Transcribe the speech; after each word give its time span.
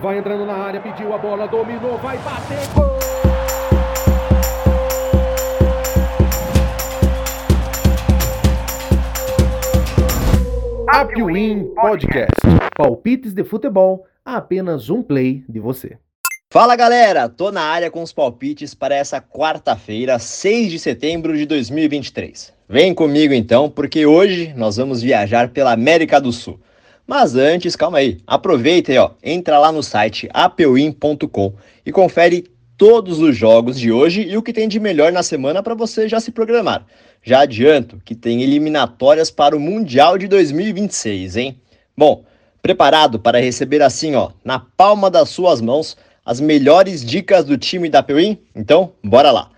Vai 0.00 0.16
entrando 0.16 0.46
na 0.46 0.54
área, 0.54 0.80
pediu 0.80 1.12
a 1.12 1.18
bola, 1.18 1.46
dominou, 1.46 1.98
vai 1.98 2.16
bater, 2.18 2.56
gol! 2.74 2.98
Apwin 10.88 11.74
Podcast. 11.74 12.30
Palpites 12.74 13.34
de 13.34 13.44
futebol 13.44 14.06
a 14.24 14.36
apenas 14.36 14.88
um 14.88 15.02
play 15.02 15.44
de 15.46 15.60
você. 15.60 15.98
Fala 16.50 16.74
galera, 16.76 17.28
tô 17.28 17.52
na 17.52 17.62
área 17.62 17.90
com 17.90 18.02
os 18.02 18.10
palpites 18.10 18.74
para 18.74 18.94
essa 18.94 19.20
quarta-feira, 19.20 20.18
6 20.18 20.70
de 20.70 20.78
setembro 20.78 21.36
de 21.36 21.44
2023. 21.44 22.54
Vem 22.66 22.94
comigo 22.94 23.34
então, 23.34 23.68
porque 23.68 24.06
hoje 24.06 24.54
nós 24.56 24.78
vamos 24.78 25.02
viajar 25.02 25.50
pela 25.50 25.72
América 25.72 26.18
do 26.18 26.32
Sul. 26.32 26.58
Mas 27.10 27.34
antes, 27.34 27.74
calma 27.74 27.98
aí, 27.98 28.18
aproveita 28.24 28.92
aí, 28.92 28.98
ó, 28.98 29.10
entra 29.20 29.58
lá 29.58 29.72
no 29.72 29.82
site 29.82 30.28
apewin.com 30.32 31.52
e 31.84 31.90
confere 31.90 32.48
todos 32.78 33.18
os 33.18 33.36
jogos 33.36 33.80
de 33.80 33.90
hoje 33.90 34.22
e 34.22 34.36
o 34.36 34.42
que 34.44 34.52
tem 34.52 34.68
de 34.68 34.78
melhor 34.78 35.10
na 35.10 35.24
semana 35.24 35.60
para 35.60 35.74
você 35.74 36.08
já 36.08 36.20
se 36.20 36.30
programar. 36.30 36.86
Já 37.20 37.40
adianto 37.40 38.00
que 38.04 38.14
tem 38.14 38.44
eliminatórias 38.44 39.28
para 39.28 39.56
o 39.56 39.60
Mundial 39.60 40.16
de 40.16 40.28
2026, 40.28 41.36
hein? 41.36 41.60
Bom, 41.96 42.22
preparado 42.62 43.18
para 43.18 43.40
receber 43.40 43.82
assim, 43.82 44.14
ó, 44.14 44.30
na 44.44 44.60
palma 44.60 45.10
das 45.10 45.30
suas 45.30 45.60
mãos, 45.60 45.96
as 46.24 46.38
melhores 46.38 47.04
dicas 47.04 47.44
do 47.44 47.58
time 47.58 47.88
da 47.88 47.98
Apewin? 47.98 48.38
Então, 48.54 48.92
bora 49.02 49.32
lá! 49.32 49.50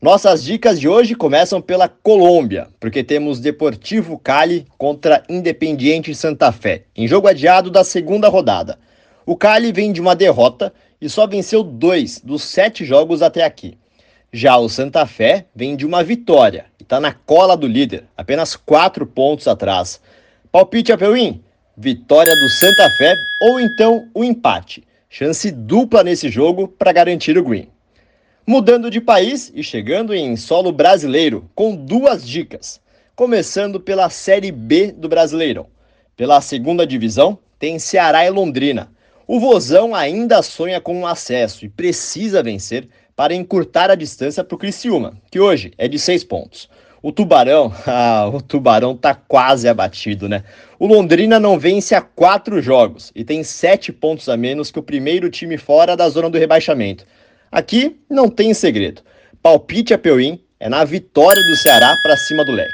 Nossas 0.00 0.44
dicas 0.44 0.78
de 0.78 0.86
hoje 0.86 1.14
começam 1.14 1.58
pela 1.60 1.88
Colômbia, 1.88 2.68
porque 2.78 3.02
temos 3.02 3.40
Deportivo 3.40 4.18
Cali 4.18 4.66
contra 4.76 5.22
Independiente 5.26 6.14
Santa 6.14 6.52
Fé, 6.52 6.82
em 6.94 7.08
jogo 7.08 7.26
adiado 7.28 7.70
da 7.70 7.82
segunda 7.82 8.28
rodada. 8.28 8.78
O 9.24 9.34
Cali 9.34 9.72
vem 9.72 9.92
de 9.92 10.00
uma 10.00 10.14
derrota 10.14 10.70
e 11.00 11.08
só 11.08 11.26
venceu 11.26 11.62
dois 11.62 12.20
dos 12.20 12.42
sete 12.42 12.84
jogos 12.84 13.22
até 13.22 13.42
aqui. 13.42 13.78
Já 14.30 14.58
o 14.58 14.68
Santa 14.68 15.06
Fé 15.06 15.46
vem 15.54 15.74
de 15.74 15.86
uma 15.86 16.04
vitória 16.04 16.66
e 16.78 16.82
está 16.82 17.00
na 17.00 17.14
cola 17.14 17.56
do 17.56 17.66
líder, 17.66 18.04
apenas 18.14 18.54
quatro 18.54 19.06
pontos 19.06 19.48
atrás. 19.48 19.98
Palpite 20.52 20.92
a 20.92 20.98
Peuim, 20.98 21.42
vitória 21.74 22.34
do 22.34 22.48
Santa 22.50 22.90
Fé 22.98 23.14
ou 23.40 23.58
então 23.58 24.06
o 24.12 24.22
empate. 24.22 24.84
Chance 25.08 25.50
dupla 25.50 26.04
nesse 26.04 26.28
jogo 26.28 26.68
para 26.68 26.92
garantir 26.92 27.38
o 27.38 27.42
green. 27.42 27.68
Mudando 28.48 28.88
de 28.92 29.00
país 29.00 29.50
e 29.52 29.60
chegando 29.60 30.14
em 30.14 30.36
solo 30.36 30.70
brasileiro, 30.70 31.50
com 31.52 31.74
duas 31.74 32.24
dicas. 32.24 32.80
Começando 33.16 33.80
pela 33.80 34.08
Série 34.08 34.52
B 34.52 34.92
do 34.92 35.08
Brasileirão. 35.08 35.66
Pela 36.16 36.40
segunda 36.40 36.86
divisão, 36.86 37.36
tem 37.58 37.80
Ceará 37.80 38.24
e 38.24 38.30
Londrina. 38.30 38.88
O 39.26 39.40
Vozão 39.40 39.96
ainda 39.96 40.42
sonha 40.42 40.80
com 40.80 40.94
um 40.94 41.08
acesso 41.08 41.64
e 41.64 41.68
precisa 41.68 42.40
vencer 42.40 42.88
para 43.16 43.34
encurtar 43.34 43.90
a 43.90 43.96
distância 43.96 44.44
para 44.44 44.54
o 44.54 44.58
Criciúma, 44.58 45.14
que 45.28 45.40
hoje 45.40 45.72
é 45.76 45.88
de 45.88 45.98
seis 45.98 46.22
pontos. 46.22 46.70
O 47.02 47.10
Tubarão, 47.10 47.74
ah, 47.84 48.30
o 48.32 48.40
Tubarão 48.40 48.96
tá 48.96 49.12
quase 49.12 49.66
abatido, 49.68 50.28
né? 50.28 50.44
O 50.78 50.86
Londrina 50.86 51.40
não 51.40 51.58
vence 51.58 51.96
há 51.96 52.00
quatro 52.00 52.62
jogos 52.62 53.10
e 53.12 53.24
tem 53.24 53.42
sete 53.42 53.92
pontos 53.92 54.28
a 54.28 54.36
menos 54.36 54.70
que 54.70 54.78
o 54.78 54.84
primeiro 54.84 55.28
time 55.30 55.58
fora 55.58 55.96
da 55.96 56.08
zona 56.08 56.30
do 56.30 56.38
rebaixamento. 56.38 57.04
Aqui 57.50 58.00
não 58.10 58.28
tem 58.28 58.52
segredo. 58.52 59.02
Palpite 59.42 59.94
a 59.94 59.98
Peuim 59.98 60.40
é 60.58 60.68
na 60.68 60.84
vitória 60.84 61.42
do 61.42 61.56
Ceará 61.56 61.94
para 62.02 62.16
cima 62.16 62.44
do 62.44 62.52
leque. 62.52 62.70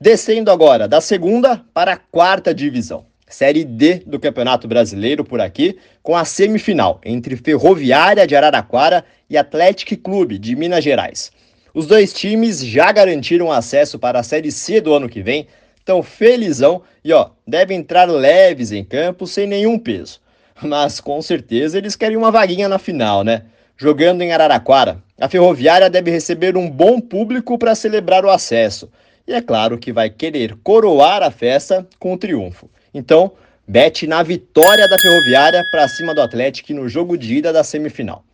Descendo 0.00 0.50
agora 0.50 0.88
da 0.88 1.00
segunda 1.00 1.64
para 1.72 1.92
a 1.92 1.96
quarta 1.96 2.54
divisão. 2.54 3.06
Série 3.28 3.64
D 3.64 4.02
do 4.06 4.20
Campeonato 4.20 4.68
Brasileiro 4.68 5.24
por 5.24 5.40
aqui, 5.40 5.78
com 6.02 6.16
a 6.16 6.24
semifinal 6.24 7.00
entre 7.04 7.36
Ferroviária 7.36 8.26
de 8.26 8.36
Araraquara 8.36 9.04
e 9.28 9.36
Atlético 9.36 9.96
Clube 9.96 10.38
de 10.38 10.54
Minas 10.54 10.84
Gerais. 10.84 11.32
Os 11.74 11.86
dois 11.86 12.12
times 12.12 12.64
já 12.64 12.92
garantiram 12.92 13.50
acesso 13.50 13.98
para 13.98 14.20
a 14.20 14.22
Série 14.22 14.52
C 14.52 14.80
do 14.80 14.94
ano 14.94 15.08
que 15.08 15.22
vem, 15.22 15.48
estão 15.76 16.02
felizão 16.02 16.82
e 17.04 17.12
ó, 17.12 17.30
devem 17.46 17.78
entrar 17.78 18.04
leves 18.04 18.72
em 18.72 18.84
campo 18.84 19.26
sem 19.26 19.46
nenhum 19.46 19.78
peso. 19.78 20.20
Mas 20.62 21.00
com 21.00 21.20
certeza 21.20 21.76
eles 21.78 21.96
querem 21.96 22.16
uma 22.16 22.30
vaguinha 22.30 22.68
na 22.68 22.78
final, 22.78 23.22
né? 23.22 23.42
Jogando 23.76 24.22
em 24.22 24.32
Araraquara, 24.32 25.02
a 25.20 25.28
Ferroviária 25.28 25.90
deve 25.90 26.10
receber 26.10 26.56
um 26.56 26.70
bom 26.70 27.00
público 27.00 27.58
para 27.58 27.74
celebrar 27.74 28.24
o 28.24 28.30
acesso. 28.30 28.90
E 29.26 29.32
é 29.32 29.42
claro 29.42 29.78
que 29.78 29.92
vai 29.92 30.08
querer 30.08 30.56
coroar 30.62 31.22
a 31.22 31.30
festa 31.30 31.86
com 31.98 32.12
o 32.12 32.18
triunfo. 32.18 32.70
Então, 32.94 33.32
bete 33.66 34.06
na 34.06 34.22
vitória 34.22 34.88
da 34.88 34.98
Ferroviária 34.98 35.64
para 35.70 35.88
cima 35.88 36.14
do 36.14 36.22
Atlético 36.22 36.72
no 36.72 36.88
jogo 36.88 37.18
de 37.18 37.34
ida 37.34 37.52
da 37.52 37.64
semifinal. 37.64 38.24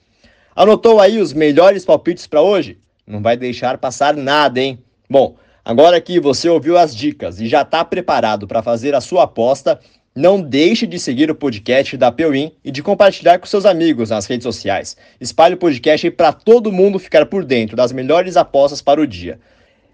Anotou 0.55 1.01
aí 1.01 1.19
os 1.19 1.33
melhores 1.33 1.85
palpites 1.85 2.27
para 2.27 2.43
hoje? 2.43 2.79
Não 3.07 3.23
vai 3.23 3.37
deixar 3.37 3.79
passar 3.79 4.15
nada, 4.15 4.61
hein? 4.61 4.79
Bom, 5.09 5.37
agora 5.65 6.01
que 6.01 6.21
você 6.21 6.49
ouviu 6.49 6.77
as 6.77 6.95
dicas 6.95 7.41
e 7.41 7.49
já 7.49 7.63
está 7.63 7.85
preparado 7.85 8.47
para 8.47 8.63
fazer 8.63 8.95
a 8.95 9.01
sua 9.01 9.25
aposta, 9.25 9.81
não 10.15 10.41
deixe 10.41 10.87
de 10.87 10.99
seguir 10.99 11.31
o 11.31 11.35
podcast 11.35 11.97
da 11.97 12.13
Peuim 12.13 12.53
e 12.63 12.71
de 12.71 12.83
compartilhar 12.83 13.39
com 13.39 13.47
seus 13.47 13.65
amigos 13.65 14.11
nas 14.11 14.27
redes 14.27 14.45
sociais. 14.45 14.97
Espalhe 15.21 15.55
o 15.55 15.59
podcast 15.59 16.11
para 16.11 16.33
todo 16.33 16.71
mundo 16.71 16.99
ficar 16.99 17.25
por 17.27 17.45
dentro 17.45 17.77
das 17.77 17.93
melhores 17.93 18.37
apostas 18.37 18.83
para 18.83 19.01
o 19.01 19.07
dia. 19.07 19.41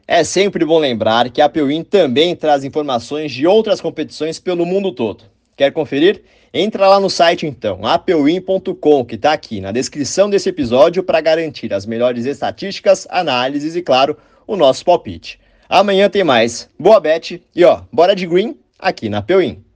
É 0.07 0.25
sempre 0.25 0.65
bom 0.65 0.79
lembrar 0.79 1.31
que 1.31 1.41
a 1.41 1.49
Peuim 1.49 1.85
também 1.85 2.35
traz 2.35 2.65
informações 2.65 3.31
de 3.31 3.47
outras 3.47 3.81
competições 3.81 4.41
pelo 4.41 4.67
mundo 4.67 4.91
todo. 4.91 5.25
Quer 5.57 5.71
conferir? 5.71 6.23
Entra 6.53 6.89
lá 6.89 6.99
no 6.99 7.11
site 7.11 7.47
então, 7.47 7.85
apeuim.com, 7.85 9.05
que 9.05 9.17
está 9.17 9.35
aqui 9.35 9.61
na 9.61 9.71
descrição 9.71 10.31
desse 10.31 10.49
episódio 10.49 11.03
para 11.03 11.21
garantir 11.21 11.75
as 11.75 11.85
melhores 11.85 12.25
estatísticas, 12.25 13.07
análises 13.11 13.77
e, 13.77 13.83
claro, 13.83 14.17
o 14.47 14.57
nosso 14.57 14.85
palpite. 14.85 15.39
Amanhã 15.69 16.09
tem 16.09 16.25
mais. 16.25 16.71
Boa 16.79 16.99
bet 16.99 17.43
e 17.55 17.65
ó, 17.65 17.83
bora 17.93 18.17
de 18.17 18.27
green 18.27 18.57
aqui 18.79 19.11
na 19.11 19.21
Peuim. 19.21 19.68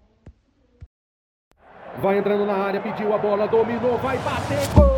Vai 2.01 2.19
entrando 2.19 2.47
na 2.47 2.55
área, 2.55 2.81
pediu 2.81 3.13
a 3.13 3.19
bola, 3.19 3.47
dominou, 3.47 3.99
vai 3.99 4.19
bater, 4.19 4.67
gol! 4.75 4.93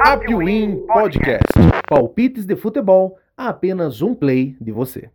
Apwin 0.00 0.86
Podcast. 0.86 1.44
Palpites 1.88 2.46
de 2.46 2.56
futebol 2.56 3.18
a 3.36 3.48
apenas 3.48 4.00
um 4.00 4.14
play 4.14 4.56
de 4.60 4.70
você. 4.72 5.10